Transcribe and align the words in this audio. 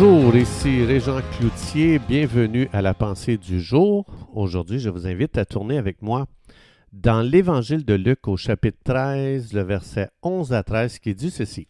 Bonjour, 0.00 0.36
ici 0.36 0.84
Régent 0.84 1.20
Cloutier, 1.32 1.98
bienvenue 1.98 2.68
à 2.72 2.82
la 2.82 2.94
pensée 2.94 3.36
du 3.36 3.60
jour. 3.60 4.06
Aujourd'hui, 4.32 4.78
je 4.78 4.90
vous 4.90 5.08
invite 5.08 5.36
à 5.36 5.44
tourner 5.44 5.76
avec 5.76 6.02
moi 6.02 6.28
dans 6.92 7.20
l'Évangile 7.20 7.84
de 7.84 7.94
Luc 7.94 8.28
au 8.28 8.36
chapitre 8.36 8.78
13, 8.84 9.52
le 9.54 9.62
verset 9.62 10.10
11 10.22 10.52
à 10.52 10.62
13 10.62 11.00
qui 11.00 11.16
dit 11.16 11.32
ceci. 11.32 11.66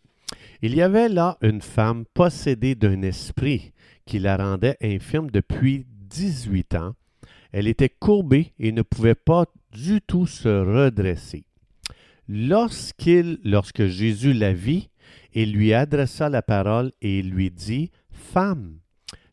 Il 0.61 0.75
y 0.75 0.83
avait 0.83 1.09
là 1.09 1.39
une 1.41 1.63
femme 1.63 2.05
possédée 2.13 2.75
d'un 2.75 3.01
esprit 3.01 3.73
qui 4.05 4.19
la 4.19 4.37
rendait 4.37 4.77
infirme 4.83 5.31
depuis 5.31 5.87
18 6.11 6.75
ans. 6.75 6.95
Elle 7.53 7.67
était 7.67 7.89
courbée 7.89 8.53
et 8.59 8.73
ne 8.73 8.83
pouvait 8.83 9.15
pas 9.15 9.47
du 9.73 10.03
tout 10.03 10.27
se 10.27 10.49
redresser. 10.49 11.47
Lorsqu'il, 12.29 13.39
lorsque 13.43 13.87
Jésus 13.87 14.35
la 14.35 14.53
vit, 14.53 14.91
il 15.33 15.53
lui 15.53 15.73
adressa 15.73 16.29
la 16.29 16.43
parole 16.43 16.93
et 17.01 17.23
lui 17.23 17.51
dit, 17.51 17.91
Femme, 18.19 18.79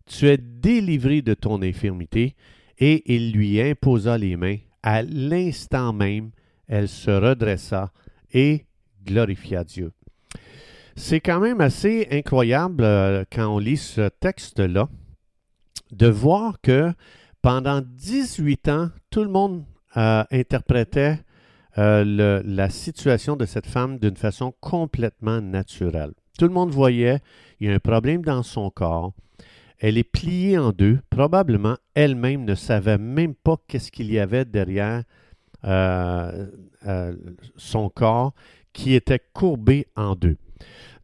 tu 0.06 0.28
es 0.28 0.38
délivrée 0.38 1.22
de 1.22 1.34
ton 1.34 1.62
infirmité, 1.62 2.36
et 2.78 3.14
il 3.14 3.32
lui 3.32 3.62
imposa 3.62 4.18
les 4.18 4.38
mains. 4.38 4.58
À 4.84 5.02
l'instant 5.02 5.94
même, 5.94 6.32
elle 6.68 6.88
se 6.88 7.12
redressa 7.12 7.92
et 8.34 8.66
glorifia 9.06 9.64
Dieu. 9.64 9.92
C'est 10.96 11.20
quand 11.20 11.40
même 11.40 11.62
assez 11.62 12.08
incroyable 12.12 12.84
euh, 12.84 13.26
quand 13.32 13.48
on 13.48 13.60
lit 13.60 13.78
ce 13.78 14.08
texte-là 14.08 14.88
de 15.92 16.08
voir 16.08 16.62
que 16.62 16.94
pendant 17.42 17.82
18 17.82 18.70
ans, 18.70 18.90
tout 19.10 19.24
le 19.24 19.30
monde 19.30 19.66
euh, 19.98 20.24
interprétait 20.32 21.20
euh, 21.78 22.42
la 22.46 22.70
situation 22.70 23.36
de 23.36 23.46
cette 23.46 23.68
femme 23.68 24.00
d'une 24.00 24.16
façon 24.16 24.54
complètement 24.62 25.42
naturelle. 25.42 26.14
Tout 26.38 26.46
le 26.46 26.54
monde 26.54 26.72
voyait, 26.72 27.20
il 27.60 27.68
y 27.68 27.72
a 27.72 27.74
un 27.74 27.80
problème 27.80 28.22
dans 28.22 28.44
son 28.44 28.70
corps. 28.70 29.14
Elle 29.80 29.98
est 29.98 30.04
pliée 30.04 30.58
en 30.58 30.72
deux. 30.72 31.00
Probablement, 31.10 31.78
elle-même 31.94 32.46
ne 32.46 32.56
savait 32.56 32.98
même 32.98 33.36
pas 33.36 33.58
qu'est-ce 33.68 33.92
qu'il 33.92 34.12
y 34.12 34.20
avait 34.20 34.46
derrière 34.46 35.04
euh, 35.66 36.48
euh, 36.86 37.16
son 37.56 37.90
corps 37.90 38.34
qui 38.74 38.94
était 38.94 39.22
courbé 39.34 39.88
en 39.96 40.16
deux. 40.16 40.38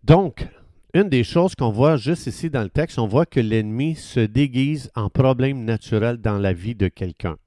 Donc, 0.04 0.48
une 0.94 1.10
des 1.10 1.24
choses 1.24 1.56
qu'on 1.56 1.72
voit 1.72 1.96
juste 1.96 2.28
ici 2.28 2.50
dans 2.50 2.64
le 2.64 2.70
texte, 2.70 3.00
on 3.00 3.08
voit 3.08 3.26
que 3.26 3.40
l'ennemi 3.40 3.96
se 3.96 4.20
déguise 4.20 4.92
en 4.96 5.10
problème 5.10 5.64
naturel 5.64 6.18
dans 6.18 6.38
la 6.38 6.54
vie 6.54 6.76
de 6.76 6.90
quelqu'un. 6.90 7.38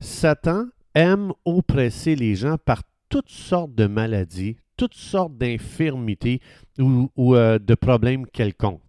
Satan 0.00 0.66
aime 0.94 1.32
oppresser 1.44 2.14
les 2.14 2.34
gens 2.34 2.56
par 2.58 2.82
toutes 3.08 3.30
sortes 3.30 3.74
de 3.74 3.86
maladies, 3.86 4.56
toutes 4.78 4.94
sortes 4.94 5.36
d'infirmités 5.36 6.40
ou, 6.78 7.10
euh, 7.34 7.58
de 7.58 7.74
problèmes 7.74 8.24
quelconques. 8.26 8.80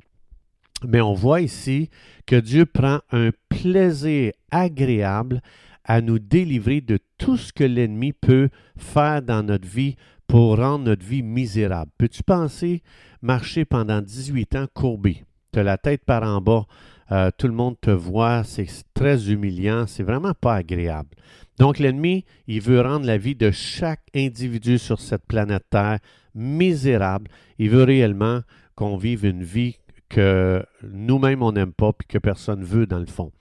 Mais 0.88 1.02
on 1.02 1.14
voit 1.14 1.42
ici 1.42 1.90
que 2.26 2.38
Dieu 2.38 2.66
prend 2.66 3.00
un 3.12 3.32
plaisir 3.50 4.32
agréable 4.50 5.42
à 5.84 6.00
nous 6.00 6.20
délivrer 6.20 6.80
de 6.80 7.00
tout 7.18 7.36
ce 7.36 7.52
que 7.52 7.66
l'ennemi 7.66 8.14
peut 8.14 8.50
faire 8.78 9.22
dans 9.22 9.44
notre 9.44 9.68
vie 9.68 9.96
pour 10.28 10.58
rendre 10.58 10.86
notre 10.86 11.04
vie 11.04 11.24
misérable. 11.24 11.92
Peux-tu 11.98 12.24
penser 12.24 12.82
marcher 13.22 13.66
pendant 13.66 14.00
18 14.00 14.56
ans 14.56 14.68
courbé? 14.74 15.26
As 15.56 15.64
la 15.64 15.78
tête 15.78 16.06
par 16.06 16.24
en 16.24 16.40
bas, 16.40 16.66
euh, 17.12 17.32
tout 17.38 17.48
le 17.48 17.54
monde 17.54 17.76
te 17.82 17.92
voit, 17.92 18.44
c'est 18.44 18.68
très 18.94 19.32
humiliant, 19.32 19.86
c'est 19.88 20.04
vraiment 20.04 20.34
pas 20.34 20.56
agréable. 20.56 21.10
Donc 21.58 21.80
l'ennemi, 21.80 22.26
il 22.48 22.62
veut 22.62 22.82
rendre 22.82 23.06
la 23.06 23.18
vie 23.18 23.36
de 23.36 23.52
chaque 23.52 24.04
individu 24.16 24.78
sur 24.78 25.00
cette 25.00 25.26
planète 25.26 25.66
Terre 25.70 26.00
misérable. 26.36 27.30
Il 27.58 27.70
veut 27.70 27.84
réellement 27.84 28.42
qu'on 28.76 28.98
vive 28.98 29.26
une 29.26 29.44
vie 29.44 29.78
que 30.08 30.64
nous-mêmes 30.84 31.44
on 31.44 31.52
n'aime 31.52 31.74
pas 31.74 31.94
puis 31.94 32.08
que 32.08 32.18
personne 32.18 32.64
veut 32.64 32.86
dans 32.86 33.00
le 33.00 33.06
fond. 33.06 33.32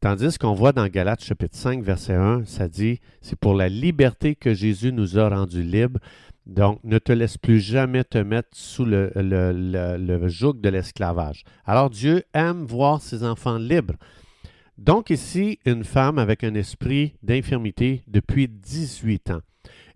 Tandis 0.00 0.38
qu'on 0.38 0.54
voit 0.54 0.72
dans 0.72 0.86
Galates 0.86 1.22
chapitre 1.22 1.54
5 1.58 1.82
verset 1.82 2.14
1, 2.14 2.46
ça 2.46 2.68
dit 2.68 3.00
c'est 3.20 3.38
pour 3.38 3.52
la 3.52 3.68
liberté 3.68 4.34
que 4.34 4.54
Jésus 4.54 4.94
nous 4.94 5.18
a 5.18 5.28
rendus 5.28 5.62
libres. 5.62 6.00
Donc 6.46 6.80
ne 6.84 6.98
te 6.98 7.12
laisse 7.12 7.36
plus 7.36 7.60
jamais 7.60 8.02
te 8.04 8.16
mettre 8.16 8.48
sous 8.52 8.86
le, 8.86 9.10
joug 10.28 10.54
de 10.54 10.70
l'esclavage. 10.70 11.44
Alors 11.66 11.90
Dieu 11.90 12.22
aime 12.32 12.64
voir 12.64 13.02
ses 13.02 13.24
enfants 13.24 13.58
libres. 13.58 13.96
Donc 14.78 15.10
ici, 15.10 15.58
une 15.66 15.84
femme 15.84 16.18
avec 16.18 16.44
un 16.44 16.54
esprit 16.54 17.12
d'infirmité 17.22 18.02
depuis 18.06 18.48
18 18.48 19.32
ans. 19.32 19.42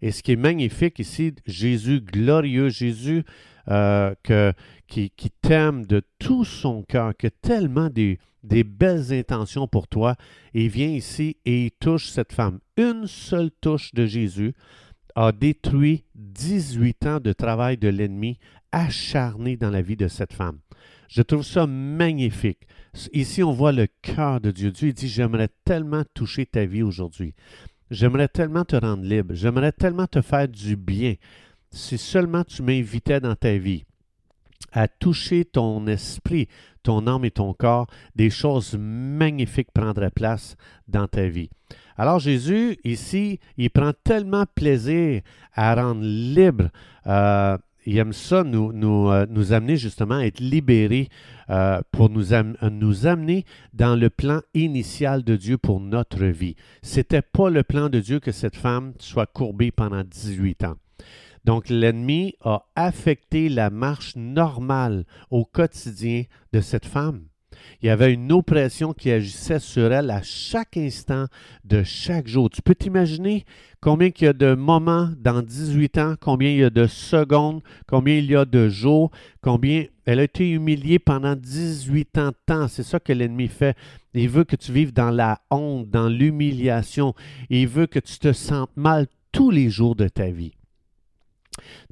Et 0.02 0.12
ce 0.12 0.22
qui 0.22 0.32
est 0.32 0.36
magnifique 0.36 0.98
ici, 0.98 1.32
Jésus 1.46 2.02
glorieux, 2.02 2.68
Jésus 2.68 3.24
euh, 3.68 4.14
que, 4.22 4.52
qui, 4.86 5.08
qui 5.16 5.30
t'aime 5.30 5.86
de 5.86 6.02
tout 6.18 6.44
son 6.44 6.82
cœur, 6.82 7.16
qui 7.16 7.28
a 7.28 7.30
tellement 7.30 7.88
des, 7.88 8.18
des 8.44 8.62
belles 8.62 9.12
intentions 9.12 9.66
pour 9.66 9.88
toi, 9.88 10.16
et 10.52 10.68
vient 10.68 10.88
ici 10.88 11.36
et 11.44 11.64
il 11.64 11.70
touche 11.72 12.08
cette 12.08 12.32
femme. 12.32 12.60
Une 12.76 13.06
seule 13.06 13.50
touche 13.60 13.92
de 13.94 14.06
Jésus 14.06 14.54
a 15.14 15.32
détruit 15.32 16.04
18 16.14 17.06
ans 17.06 17.20
de 17.20 17.32
travail 17.32 17.76
de 17.76 17.88
l'ennemi 17.88 18.38
acharné 18.72 19.56
dans 19.56 19.70
la 19.70 19.82
vie 19.82 19.96
de 19.96 20.08
cette 20.08 20.32
femme. 20.32 20.58
Je 21.08 21.22
trouve 21.22 21.44
ça 21.44 21.66
magnifique. 21.66 22.66
Ici, 23.12 23.42
on 23.42 23.52
voit 23.52 23.72
le 23.72 23.86
cœur 24.02 24.40
de 24.40 24.50
Dieu. 24.50 24.70
Dieu 24.72 24.92
dit, 24.92 25.08
j'aimerais 25.08 25.48
tellement 25.64 26.02
toucher 26.14 26.46
ta 26.46 26.64
vie 26.64 26.82
aujourd'hui. 26.82 27.34
J'aimerais 27.90 28.28
tellement 28.28 28.64
te 28.64 28.76
rendre 28.76 29.04
libre. 29.04 29.34
J'aimerais 29.34 29.72
tellement 29.72 30.06
te 30.06 30.20
faire 30.20 30.48
du 30.48 30.76
bien. 30.76 31.14
Si 31.70 31.98
seulement 31.98 32.44
tu 32.44 32.62
m'invitais 32.62 33.20
dans 33.20 33.36
ta 33.36 33.56
vie 33.56 33.84
à 34.72 34.88
toucher 34.88 35.44
ton 35.44 35.86
esprit, 35.86 36.48
ton 36.84 37.08
âme 37.08 37.24
et 37.24 37.32
ton 37.32 37.52
corps, 37.52 37.88
des 38.14 38.30
choses 38.30 38.76
magnifiques 38.78 39.72
prendraient 39.74 40.10
place 40.10 40.56
dans 40.86 41.08
ta 41.08 41.26
vie. 41.26 41.50
Alors 41.96 42.20
Jésus, 42.20 42.76
ici, 42.84 43.40
il 43.56 43.70
prend 43.70 43.92
tellement 44.04 44.44
plaisir 44.54 45.22
à 45.54 45.74
rendre 45.74 46.02
libre 46.02 46.68
euh, 47.06 47.58
il 47.86 47.98
aime 47.98 48.12
ça 48.12 48.44
nous, 48.44 48.72
nous, 48.72 49.10
euh, 49.10 49.26
nous, 49.28 49.52
amener 49.52 49.76
justement 49.76 50.16
à 50.16 50.26
être 50.26 50.40
libérés 50.40 51.08
euh, 51.50 51.80
pour 51.92 52.08
nous, 52.08 52.26
nous, 52.70 53.06
amener 53.06 53.44
dans 53.72 53.94
le 53.94 54.10
plan 54.10 54.40
initial 54.54 55.22
de 55.22 55.36
Dieu 55.36 55.58
pour 55.58 55.80
notre 55.80 56.24
vie. 56.24 56.56
Ce 56.82 56.96
n'était 56.96 57.22
pas 57.22 57.50
le 57.50 57.62
plan 57.62 57.88
de 57.88 58.00
Dieu 58.00 58.20
que 58.20 58.32
cette 58.32 58.56
femme 58.56 58.94
soit 58.98 59.26
courbée 59.26 59.70
pendant 59.70 60.02
18 60.02 60.64
ans. 60.64 60.76
Donc 61.44 61.68
l'ennemi 61.68 62.34
a 62.40 62.66
affecté 62.74 63.48
la 63.48 63.70
marche 63.70 64.16
normale 64.16 65.04
au 65.30 65.44
quotidien 65.44 66.24
de 66.52 66.60
cette 66.60 66.86
femme. 66.86 67.24
Il 67.82 67.86
y 67.86 67.90
avait 67.90 68.12
une 68.12 68.32
oppression 68.32 68.92
qui 68.92 69.10
agissait 69.10 69.58
sur 69.58 69.92
elle 69.92 70.10
à 70.10 70.22
chaque 70.22 70.76
instant 70.76 71.26
de 71.64 71.82
chaque 71.82 72.26
jour. 72.26 72.50
Tu 72.50 72.62
peux 72.62 72.74
t'imaginer 72.74 73.44
combien 73.80 74.08
il 74.08 74.24
y 74.24 74.26
a 74.26 74.32
de 74.32 74.54
moments 74.54 75.10
dans 75.18 75.42
18 75.42 75.98
ans, 75.98 76.14
combien 76.20 76.50
il 76.50 76.58
y 76.58 76.64
a 76.64 76.70
de 76.70 76.86
secondes, 76.86 77.62
combien 77.86 78.16
il 78.16 78.30
y 78.30 78.36
a 78.36 78.44
de 78.44 78.68
jours, 78.68 79.10
combien 79.40 79.84
elle 80.06 80.20
a 80.20 80.24
été 80.24 80.50
humiliée 80.50 80.98
pendant 80.98 81.34
18 81.36 82.18
ans 82.18 82.28
de 82.28 82.36
temps. 82.46 82.68
C'est 82.68 82.82
ça 82.82 83.00
que 83.00 83.12
l'ennemi 83.12 83.48
fait. 83.48 83.76
Il 84.14 84.28
veut 84.28 84.44
que 84.44 84.56
tu 84.56 84.72
vives 84.72 84.92
dans 84.92 85.10
la 85.10 85.40
honte, 85.50 85.88
dans 85.90 86.08
l'humiliation. 86.08 87.14
Il 87.50 87.68
veut 87.68 87.86
que 87.86 87.98
tu 87.98 88.18
te 88.18 88.32
sentes 88.32 88.76
mal 88.76 89.06
tous 89.32 89.50
les 89.50 89.70
jours 89.70 89.96
de 89.96 90.08
ta 90.08 90.28
vie. 90.30 90.52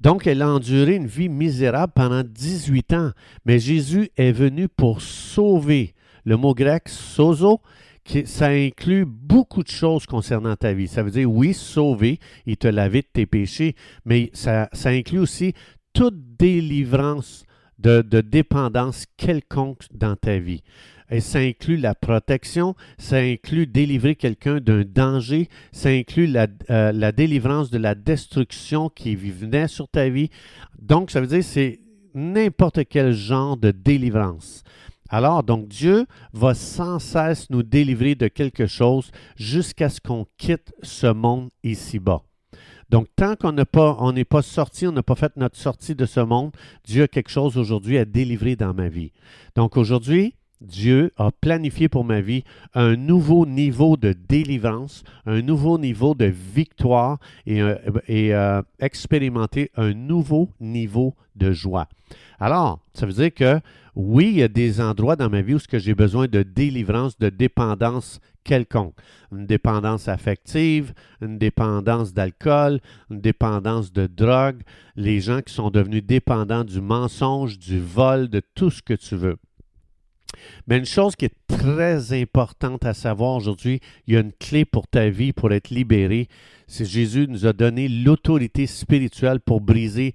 Donc, 0.01 0.27
elle 0.27 0.43
a 0.43 0.49
enduré 0.49 0.97
une 0.97 1.07
vie 1.07 1.29
misérable 1.29 1.93
pendant 1.95 2.23
18 2.25 2.93
ans. 2.93 3.11
Mais 3.45 3.59
Jésus 3.59 4.11
est 4.17 4.33
venu 4.33 4.69
pour 4.69 5.01
sauver. 5.01 5.95
Le 6.25 6.37
mot 6.37 6.55
grec 6.55 6.89
sozo, 6.89 7.61
ça 8.25 8.49
inclut 8.49 9.05
beaucoup 9.07 9.63
de 9.63 9.69
choses 9.69 10.07
concernant 10.07 10.57
ta 10.57 10.73
vie. 10.73 10.89
Ça 10.89 11.03
veut 11.03 11.11
dire, 11.11 11.31
oui, 11.31 11.55
sauver, 11.55 12.19
il 12.47 12.57
te 12.57 12.69
laver 12.69 13.03
de 13.03 13.09
tes 13.13 13.27
péchés, 13.27 13.75
mais 14.05 14.31
ça, 14.33 14.69
inclut 14.85 15.21
aussi 15.21 15.55
toute 15.93 16.37
délivrance 16.37 17.45
de 17.79 18.21
dépendance 18.21 19.07
quelconque 19.17 19.83
dans 19.93 20.15
ta 20.15 20.39
vie. 20.39 20.63
Et 21.13 21.21
ça 21.21 21.41
inclut 21.41 21.77
la 21.77 21.95
protection, 21.95 22.75
ça 22.97 23.19
inclut 23.19 23.67
délivrer 23.67 24.17
quelqu'un 24.17 24.61
d'un 24.61 24.83
danger, 24.83 25.51
ça 25.71 25.91
inclut 25.91 26.27
la, 26.27 26.47
euh, 26.71 27.13
délivrance 27.13 27.71
de 27.71 27.77
la 27.77 27.95
destruction 27.95 28.89
qui 28.89 29.15
venait 29.15 29.69
sur 29.69 29.89
ta 29.89 30.09
vie. 30.09 30.31
Donc, 30.81 31.11
ça 31.11 31.21
veut 31.21 31.27
dire 31.27 31.45
c'est 31.45 31.81
n'importe 32.15 32.89
quel 32.89 33.13
genre 33.13 33.59
de 33.59 33.73
délivrance. 33.73 34.65
Alors, 35.11 35.43
donc 35.43 35.69
Dieu 35.69 36.07
va 36.33 36.55
sans 36.55 36.99
cesse 36.99 37.51
nous 37.51 37.63
délivrer 37.63 38.15
de 38.15 38.29
quelque 38.29 38.67
chose 38.67 39.11
jusqu'à 39.37 39.91
ce 39.91 40.01
qu'on 40.01 40.27
quitte 40.39 40.73
ce 40.83 41.09
monde 41.13 41.51
ici-bas. 41.63 42.23
Donc, 42.89 43.09
tant 43.17 43.37
qu'on 43.37 43.55
pas, 43.55 44.13
n'est 44.15 44.25
pas 44.25 44.41
sorti, 44.41 44.87
on 44.87 44.93
n'a 44.93 45.03
pas 45.03 45.15
fait 45.15 45.37
notre 45.37 45.59
sortie 45.59 45.95
de 45.95 46.07
ce 46.07 46.21
monde, 46.21 46.53
Dieu 46.85 47.03
a 47.03 47.09
quelque 47.09 47.31
chose 47.31 47.59
aujourd'hui 47.59 47.99
à 47.99 48.07
délivrer 48.07 48.57
dans 48.57 48.73
ma 48.73 48.89
vie. 48.89 49.13
Donc, 49.57 49.77
aujourd'hui, 49.77 50.35
Dieu 50.63 51.13
a 51.17 51.31
planifié 51.31 51.89
pour 51.89 52.05
ma 52.05 52.21
vie 52.21 52.45
un 52.75 52.97
nouveau 52.97 53.47
niveau 53.47 53.97
de 53.97 54.15
délivrance, 54.29 55.05
un 55.27 55.43
nouveau 55.43 55.79
niveau 55.79 56.15
de 56.15 56.27
victoire 56.27 57.19
et, 57.47 57.61
euh, 57.61 57.77
et 58.07 58.35
euh, 58.35 58.63
expérimenter 58.81 59.71
un 59.77 59.93
nouveau 59.93 60.49
niveau 60.61 61.15
de 61.37 61.53
joie. 61.53 61.89
Alors, 62.39 62.81
ça 62.95 63.07
veut 63.07 63.13
dire 63.13 63.33
que 63.35 63.61
oui, 63.95 64.29
il 64.29 64.39
y 64.39 64.43
a 64.43 64.49
des 64.49 64.81
endroits 64.81 65.17
dans 65.17 65.29
ma 65.29 65.43
vie 65.43 65.55
où 65.55 65.59
j'ai 65.71 65.95
besoin 65.95 66.27
de 66.27 66.43
délivrance, 66.43 67.19
de 67.19 67.29
dépendance 67.29 68.21
quelconque. 68.43 68.95
Une 69.31 69.47
dépendance 69.47 70.09
affective, 70.09 70.95
une 71.21 71.39
dépendance 71.39 72.15
d'alcool, 72.15 72.81
une 73.11 73.21
dépendance 73.21 73.93
de 73.93 74.07
drogue, 74.07 74.63
les 74.97 75.21
gens 75.21 75.41
qui 75.43 75.53
sont 75.53 75.71
devenus 75.71 76.05
dépendants 76.05 76.65
du 76.65 76.81
mensonge, 76.81 77.59
du 77.59 77.81
vol, 77.81 78.29
de 78.29 78.41
tout 78.55 78.71
ce 78.71 78.83
que 78.83 78.95
tu 78.95 79.15
veux. 79.15 79.37
Mais 80.67 80.79
une 80.79 80.87
chose 80.87 81.17
qui 81.17 81.27
est 81.27 81.35
très 81.47 82.13
importante 82.21 82.85
à 82.85 82.95
savoir 82.95 83.35
aujourd'hui, 83.35 83.81
il 84.07 84.15
y 84.15 84.17
a 84.17 84.21
une 84.21 84.33
clé 84.33 84.65
pour 84.65 84.87
ta 84.87 85.09
vie, 85.09 85.33
pour 85.33 85.53
être 85.53 85.71
libéré, 85.71 86.29
c'est 86.67 86.85
Jésus 86.85 87.27
nous 87.29 87.47
a 87.47 87.53
donné 87.53 87.89
l'autorité 87.89 88.67
spirituelle 88.67 89.41
pour 89.41 89.61
briser 89.61 90.15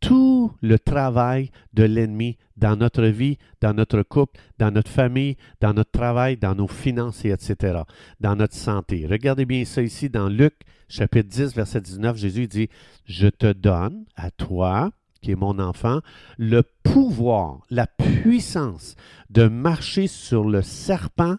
tout 0.00 0.52
le 0.62 0.78
travail 0.78 1.50
de 1.72 1.82
l'ennemi 1.82 2.36
dans 2.56 2.76
notre 2.76 3.04
vie, 3.04 3.38
dans 3.60 3.74
notre 3.74 4.02
couple, 4.02 4.40
dans 4.58 4.70
notre 4.70 4.90
famille, 4.90 5.36
dans 5.60 5.74
notre 5.74 5.90
travail, 5.90 6.36
dans 6.36 6.54
nos 6.54 6.68
finances, 6.68 7.24
etc., 7.24 7.82
dans 8.20 8.36
notre 8.36 8.54
santé. 8.54 9.06
Regardez 9.08 9.44
bien 9.44 9.64
ça 9.64 9.82
ici 9.82 10.08
dans 10.08 10.28
Luc 10.28 10.54
chapitre 10.88 11.28
10, 11.28 11.54
verset 11.54 11.80
19. 11.80 12.16
Jésus 12.16 12.46
dit, 12.46 12.68
Je 13.04 13.28
te 13.28 13.52
donne 13.52 14.04
à 14.16 14.30
toi, 14.30 14.90
qui 15.20 15.32
est 15.32 15.36
mon 15.36 15.58
enfant, 15.58 16.00
le 16.36 16.62
pouvoir, 16.82 17.60
la 17.70 17.86
puissance 17.86 18.96
de 19.30 19.48
marcher 19.48 20.06
sur 20.06 20.44
le 20.44 20.62
serpent, 20.62 21.36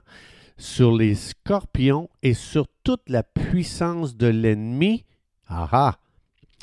sur 0.57 0.95
les 0.95 1.15
scorpions 1.15 2.09
et 2.21 2.33
sur 2.33 2.67
toute 2.83 3.09
la 3.09 3.23
puissance 3.23 4.17
de 4.17 4.27
l'ennemi. 4.27 5.05
Ah 5.47 5.67
ah! 5.71 5.99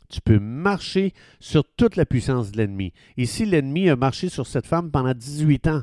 Tu 0.09 0.21
peux 0.21 0.39
marcher 0.39 1.15
sur 1.41 1.65
toute 1.77 1.97
la 1.97 2.07
puissance 2.07 2.53
de 2.53 2.59
l'ennemi. 2.59 2.93
Ici, 3.17 3.45
l'ennemi 3.45 3.89
a 3.89 3.97
marché 3.97 4.29
sur 4.29 4.47
cette 4.47 4.67
femme 4.67 4.91
pendant 4.91 5.15
18 5.15 5.67
ans 5.67 5.83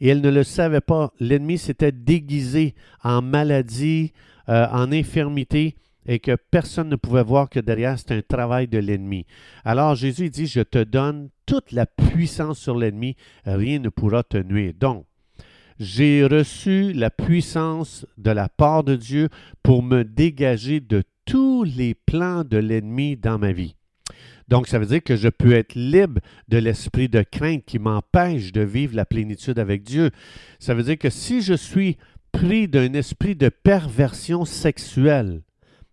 et 0.00 0.08
elle 0.08 0.20
ne 0.20 0.30
le 0.30 0.44
savait 0.44 0.80
pas. 0.80 1.12
L'ennemi 1.18 1.58
s'était 1.58 1.92
déguisé 1.92 2.74
en 3.02 3.22
maladie, 3.22 4.12
euh, 4.48 4.66
en 4.70 4.92
infirmité, 4.92 5.76
et 6.06 6.18
que 6.18 6.36
personne 6.50 6.88
ne 6.88 6.96
pouvait 6.96 7.22
voir 7.22 7.50
que 7.50 7.60
derrière 7.60 7.98
c'était 7.98 8.14
un 8.14 8.22
travail 8.22 8.68
de 8.68 8.78
l'ennemi. 8.78 9.26
Alors 9.64 9.94
Jésus 9.94 10.30
dit, 10.30 10.46
je 10.46 10.60
te 10.60 10.82
donne 10.82 11.30
toute 11.46 11.72
la 11.72 11.86
puissance 11.86 12.58
sur 12.58 12.76
l'ennemi, 12.76 13.16
rien 13.44 13.78
ne 13.78 13.88
pourra 13.88 14.22
te 14.22 14.38
nuire. 14.38 14.72
Donc, 14.78 15.06
j'ai 15.78 16.24
reçu 16.24 16.92
la 16.92 17.10
puissance 17.10 18.06
de 18.16 18.30
la 18.30 18.48
part 18.48 18.82
de 18.82 18.96
Dieu 18.96 19.28
pour 19.62 19.82
me 19.82 20.04
dégager 20.04 20.80
de 20.80 21.02
tous 21.26 21.64
les 21.64 21.94
plans 21.94 22.44
de 22.44 22.56
l'ennemi 22.56 23.16
dans 23.16 23.38
ma 23.38 23.52
vie. 23.52 23.74
Donc, 24.48 24.68
ça 24.68 24.78
veut 24.78 24.86
dire 24.86 25.02
que 25.02 25.16
je 25.16 25.28
peux 25.28 25.52
être 25.52 25.74
libre 25.74 26.20
de 26.48 26.58
l'esprit 26.58 27.08
de 27.08 27.22
crainte 27.22 27.64
qui 27.64 27.78
m'empêche 27.78 28.52
de 28.52 28.60
vivre 28.60 28.94
la 28.94 29.04
plénitude 29.04 29.58
avec 29.58 29.82
Dieu. 29.82 30.10
Ça 30.60 30.72
veut 30.72 30.84
dire 30.84 30.98
que 30.98 31.10
si 31.10 31.42
je 31.42 31.54
suis 31.54 31.96
pris 32.30 32.68
d'un 32.68 32.92
esprit 32.92 33.34
de 33.34 33.48
perversion 33.48 34.44
sexuelle, 34.44 35.42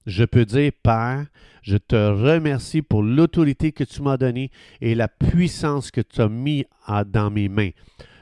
je 0.05 0.23
peux 0.23 0.45
dire, 0.45 0.71
Père, 0.83 1.25
je 1.61 1.77
te 1.77 1.95
remercie 1.95 2.81
pour 2.81 3.03
l'autorité 3.03 3.71
que 3.71 3.83
tu 3.83 4.01
m'as 4.01 4.17
donnée 4.17 4.51
et 4.81 4.95
la 4.95 5.07
puissance 5.07 5.91
que 5.91 6.01
tu 6.01 6.21
as 6.21 6.29
mis 6.29 6.65
dans 7.07 7.31
mes 7.31 7.49
mains. 7.49 7.71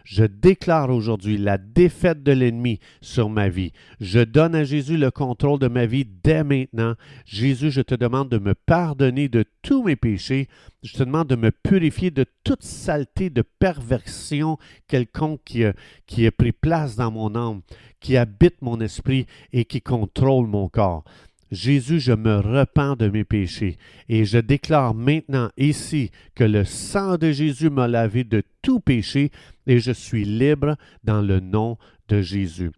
Je 0.03 0.23
déclare 0.23 0.89
aujourd'hui 0.89 1.37
la 1.37 1.57
défaite 1.57 2.23
de 2.23 2.31
l'ennemi 2.31 2.79
sur 3.01 3.29
ma 3.29 3.49
vie. 3.49 3.71
Je 3.99 4.19
donne 4.19 4.55
à 4.55 4.63
Jésus 4.63 4.97
le 4.97 5.11
contrôle 5.11 5.59
de 5.59 5.67
ma 5.67 5.85
vie 5.85 6.05
dès 6.05 6.43
maintenant. 6.43 6.95
Jésus, 7.25 7.71
je 7.71 7.81
te 7.81 7.95
demande 7.95 8.29
de 8.29 8.37
me 8.37 8.53
pardonner 8.53 9.29
de 9.29 9.45
tous 9.61 9.83
mes 9.83 9.95
péchés. 9.95 10.47
Je 10.83 10.93
te 10.93 11.03
demande 11.03 11.29
de 11.29 11.35
me 11.35 11.51
purifier 11.51 12.11
de 12.11 12.25
toute 12.43 12.63
saleté, 12.63 13.29
de 13.29 13.43
perversion 13.59 14.57
quelconque 14.87 15.41
qui 15.45 15.63
a, 15.63 15.73
qui 16.07 16.25
a 16.25 16.31
pris 16.31 16.51
place 16.51 16.95
dans 16.95 17.11
mon 17.11 17.35
âme, 17.35 17.61
qui 17.99 18.17
habite 18.17 18.61
mon 18.61 18.81
esprit 18.81 19.27
et 19.53 19.65
qui 19.65 19.81
contrôle 19.81 20.47
mon 20.47 20.67
corps. 20.67 21.03
Jésus, 21.51 21.99
je 21.99 22.13
me 22.13 22.37
repens 22.37 22.95
de 22.95 23.09
mes 23.09 23.25
péchés 23.25 23.77
et 24.07 24.23
je 24.23 24.37
déclare 24.37 24.93
maintenant 24.93 25.49
ici 25.57 26.11
que 26.33 26.45
le 26.45 26.63
sang 26.63 27.17
de 27.17 27.31
Jésus 27.31 27.69
m'a 27.69 27.87
lavé 27.87 28.23
de 28.23 28.41
tout 28.61 28.79
péché 28.79 29.31
et 29.67 29.79
je 29.79 29.91
suis 29.91 30.23
libre 30.23 30.77
dans 31.03 31.21
le 31.21 31.39
nom 31.41 31.77
de 32.07 32.21
Jésus. 32.21 32.71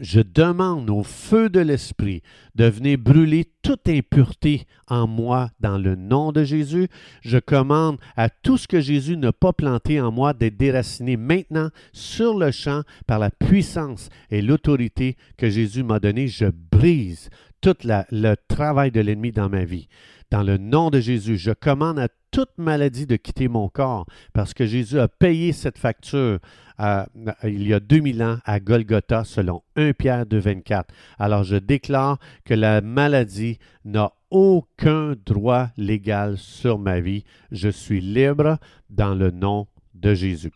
Je 0.00 0.20
demande 0.20 0.90
au 0.90 1.02
feu 1.02 1.48
de 1.48 1.60
l'Esprit 1.60 2.22
de 2.54 2.66
venir 2.66 2.98
brûler 2.98 3.46
toute 3.62 3.88
impureté 3.88 4.66
en 4.88 5.06
moi 5.06 5.50
dans 5.60 5.78
le 5.78 5.94
nom 5.94 6.32
de 6.32 6.44
Jésus. 6.44 6.88
Je 7.22 7.38
commande 7.38 7.98
à 8.16 8.28
tout 8.28 8.58
ce 8.58 8.68
que 8.68 8.80
Jésus 8.80 9.16
n'a 9.16 9.32
pas 9.32 9.52
planté 9.52 10.00
en 10.00 10.12
moi 10.12 10.34
d'être 10.34 10.56
déraciné 10.56 11.16
maintenant 11.16 11.70
sur 11.92 12.36
le 12.36 12.50
champ 12.50 12.82
par 13.06 13.18
la 13.18 13.30
puissance 13.30 14.08
et 14.30 14.42
l'autorité 14.42 15.16
que 15.36 15.48
Jésus 15.48 15.82
m'a 15.82 16.00
donnée. 16.00 16.28
Je 16.28 16.46
brise 16.70 17.30
tout 17.60 17.76
le 17.84 18.34
travail 18.48 18.90
de 18.90 19.00
l'ennemi 19.00 19.32
dans 19.32 19.48
ma 19.48 19.64
vie. 19.64 19.88
Dans 20.30 20.42
le 20.42 20.58
nom 20.58 20.90
de 20.90 21.00
Jésus, 21.00 21.38
je 21.38 21.52
commande 21.52 21.98
à 21.98 22.08
toute 22.36 22.58
maladie 22.58 23.06
de 23.06 23.16
quitter 23.16 23.48
mon 23.48 23.70
corps 23.70 24.04
parce 24.34 24.52
que 24.52 24.66
Jésus 24.66 25.00
a 25.00 25.08
payé 25.08 25.54
cette 25.54 25.78
facture 25.78 26.38
il 27.44 27.66
y 27.66 27.72
a 27.72 27.80
2000 27.80 28.22
ans 28.22 28.36
à 28.44 28.60
Golgotha 28.60 29.24
selon 29.24 29.62
1 29.76 29.94
Pierre 29.94 30.26
2, 30.26 30.36
24. 30.36 30.92
Alors 31.18 31.44
je 31.44 31.56
déclare 31.56 32.18
que 32.44 32.52
la 32.52 32.82
maladie 32.82 33.58
n'a 33.86 34.12
aucun 34.30 35.14
droit 35.24 35.68
légal 35.78 36.36
sur 36.36 36.78
ma 36.78 37.00
vie. 37.00 37.24
Je 37.52 37.70
suis 37.70 38.02
libre 38.02 38.58
dans 38.90 39.14
le 39.14 39.30
nom 39.30 39.66
de 39.94 40.12
Jésus. 40.12 40.52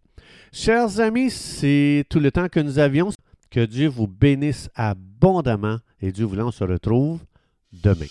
Chers 0.53 1.01
amis, 1.01 1.31
c'est 1.31 2.05
tout 2.11 2.21
le 2.21 2.31
temps 2.31 2.51
que 2.51 2.61
nous 2.61 2.79
avions. 2.79 3.09
Que 3.51 3.65
Dieu 3.65 3.89
vous 3.89 4.07
bénisse 4.07 4.69
abondamment 4.75 5.79
et 6.03 6.13
Dieu 6.13 6.27
voulant, 6.27 6.49
on 6.49 6.53
se 6.53 6.63
retrouve 6.63 7.21
demain. 7.73 8.05